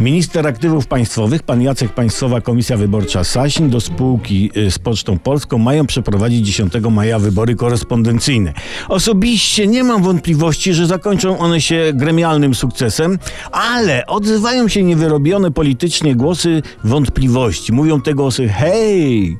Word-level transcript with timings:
Minister 0.00 0.46
Aktywów 0.46 0.86
Państwowych, 0.86 1.42
pan 1.42 1.62
Jacek 1.62 1.92
Państwowa 1.92 2.40
Komisja 2.40 2.76
Wyborcza 2.76 3.24
Sasin 3.24 3.70
do 3.70 3.80
spółki 3.80 4.50
y, 4.56 4.70
z 4.70 4.78
Pocztą 4.78 5.18
Polską 5.18 5.58
mają 5.58 5.86
przeprowadzić 5.86 6.46
10 6.46 6.72
maja 6.90 7.18
wybory 7.18 7.54
korespondencyjne. 7.54 8.52
Osobiście 8.88 9.66
nie 9.66 9.84
mam 9.84 10.02
wątpliwości, 10.02 10.74
że 10.74 10.86
zakończą 10.86 11.38
one 11.38 11.60
się 11.60 11.92
gremialnym 11.94 12.54
sukcesem, 12.54 13.18
ale 13.52 14.06
odzywają 14.06 14.68
się 14.68 14.82
niewyrobione 14.82 15.50
politycznie 15.50 16.16
głosy 16.16 16.62
wątpliwości. 16.84 17.72
Mówią 17.72 18.00
te 18.00 18.14
głosy, 18.14 18.48
hej, 18.48 19.36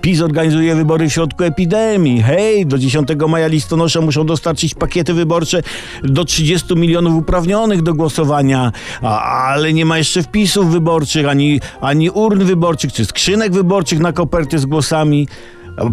PiS 0.00 0.20
organizuje 0.20 0.74
wybory 0.74 1.08
w 1.08 1.12
środku 1.12 1.44
epidemii, 1.44 2.22
hej, 2.22 2.66
do 2.66 2.78
10 2.78 3.08
maja 3.28 3.46
listonosze 3.46 4.00
muszą 4.00 4.26
dostarczyć 4.26 4.74
pakiety 4.74 5.14
wyborcze 5.14 5.62
do 6.02 6.24
30 6.24 6.76
milionów 6.76 7.14
uprawnionych 7.14 7.82
do 7.82 7.94
głosowania, 7.94 8.72
a, 9.02 9.20
ale 9.22 9.72
nie 9.72 9.84
ma 9.84 9.98
jeszcze 9.98 10.22
wpisów 10.22 10.72
wyborczych, 10.72 11.28
ani, 11.28 11.60
ani 11.80 12.10
urn 12.10 12.44
wyborczych, 12.44 12.92
czy 12.92 13.04
skrzynek 13.04 13.52
wyborczych 13.52 13.98
na 13.98 14.12
koperty 14.12 14.58
z 14.58 14.66
głosami. 14.66 15.28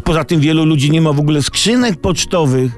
Poza 0.04 0.24
tym 0.24 0.40
wielu 0.40 0.66
ludzi 0.66 0.92
nie 0.92 1.02
ma 1.02 1.14
w 1.14 1.20
ogóle 1.20 1.42
skrzynek 1.42 2.02
pocztowych. 2.02 2.72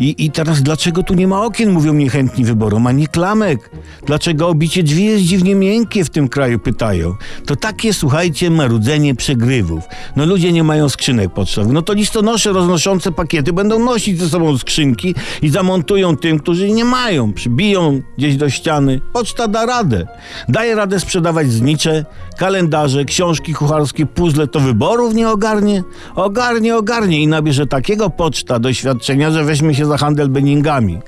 I, 0.00 0.14
I 0.18 0.30
teraz 0.30 0.62
dlaczego 0.62 1.02
tu 1.02 1.14
nie 1.14 1.28
ma 1.28 1.44
okien, 1.44 1.70
mówią 1.70 1.94
niechętni 1.94 2.44
wyborom, 2.44 2.86
a 2.86 2.92
nie 2.92 3.08
klamek? 3.08 3.70
Dlaczego 4.06 4.48
obicie 4.48 4.82
drzwi 4.82 5.04
jest 5.04 5.24
dziwnie 5.24 5.54
miękkie 5.54 6.04
w 6.04 6.10
tym 6.10 6.28
kraju, 6.28 6.58
pytają. 6.58 7.14
To 7.46 7.56
takie, 7.56 7.94
słuchajcie, 7.94 8.50
marudzenie 8.50 9.14
przegrywów. 9.14 9.84
No 10.16 10.26
ludzie 10.26 10.52
nie 10.52 10.64
mają 10.64 10.88
skrzynek 10.88 11.32
pocztowych. 11.32 11.72
No 11.72 11.82
to 11.82 11.92
listonosze 11.92 12.52
roznoszące 12.52 13.12
pakiety 13.12 13.52
będą 13.52 13.78
nosić 13.78 14.20
ze 14.20 14.28
sobą 14.28 14.58
skrzynki 14.58 15.14
i 15.42 15.48
zamontują 15.48 16.16
tym, 16.16 16.38
którzy 16.38 16.70
nie 16.70 16.84
mają. 16.84 17.32
Przybiją 17.32 18.02
gdzieś 18.18 18.36
do 18.36 18.50
ściany. 18.50 19.00
Poczta 19.12 19.48
da 19.48 19.66
radę. 19.66 20.06
Daje 20.48 20.74
radę 20.74 21.00
sprzedawać 21.00 21.50
znicze, 21.50 22.04
kalendarze, 22.38 23.04
książki 23.04 23.54
kucharskie, 23.54 24.06
puzzle. 24.06 24.46
To 24.46 24.60
wyborów 24.60 25.14
nie 25.14 25.30
ogarnie? 25.30 25.82
Ogarnie, 26.14 26.76
ogarnie 26.76 27.22
i 27.22 27.28
nabierze 27.28 27.66
takiego 27.66 28.10
poczta 28.10 28.58
doświadczenia, 28.58 29.30
że 29.30 29.44
weźmie 29.44 29.74
się 29.74 29.83
za 29.86 29.96
handel 29.96 30.28
beningami. 30.28 30.98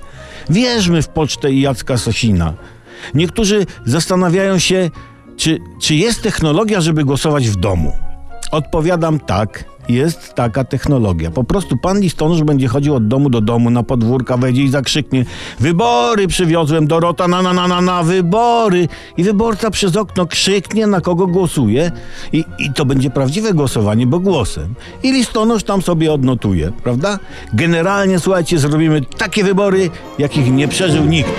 Wierzmy 0.51 1.03
w 1.03 1.09
pocztę 1.09 1.53
i 1.53 1.61
Jacka 1.61 1.99
Sosina. 1.99 2.55
Niektórzy 3.15 3.67
zastanawiają 3.85 4.59
się, 4.59 4.91
czy, 5.37 5.59
czy 5.81 5.95
jest 5.95 6.23
technologia, 6.23 6.81
żeby 6.81 7.05
głosować 7.05 7.49
w 7.49 7.57
domu. 7.57 7.93
Odpowiadam 8.53 9.21
tak, 9.21 9.65
jest 9.89 10.35
taka 10.35 10.65
technologia. 10.65 11.31
Po 11.31 11.45
prostu 11.45 11.77
pan 11.77 12.01
listonosz 12.01 12.43
będzie 12.43 12.69
chodził 12.69 12.95
od 12.95 13.09
domu 13.09 13.31
do 13.31 13.41
domu, 13.41 13.71
na 13.71 13.83
podwórka 13.83 14.37
wejdzie 14.37 14.63
i 14.63 14.69
zakrzyknie 14.69 15.25
Wybory 15.61 16.29
przywiozłem, 16.29 16.87
Dorota, 16.87 17.29
na 17.29 17.43
na 17.43 17.53
na 17.53 17.69
na 17.69 17.81
na, 17.81 18.03
wybory! 18.03 18.89
I 19.17 19.25
wyborca 19.25 19.71
przez 19.71 19.97
okno 19.97 20.27
krzyknie, 20.27 20.87
na 20.87 21.01
kogo 21.01 21.27
głosuje 21.27 21.93
i, 22.33 22.45
i 22.59 22.73
to 22.73 22.85
będzie 22.85 23.11
prawdziwe 23.11 23.53
głosowanie, 23.53 24.07
bo 24.07 24.21
głosem. 24.21 24.75
I 25.03 25.13
listonosz 25.13 25.63
tam 25.63 25.83
sobie 25.83 26.13
odnotuje, 26.13 26.73
prawda? 26.83 27.19
Generalnie, 27.53 28.19
słuchajcie, 28.19 28.59
zrobimy 28.59 29.03
takie 29.19 29.45
wybory, 29.45 29.91
jakich 30.19 30.53
nie 30.53 30.69
przeżył 30.69 31.05
nikt. 31.05 31.33